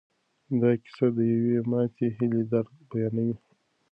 [0.61, 3.35] دا کیسه د یوې ماتې هیلې درد بیانوي.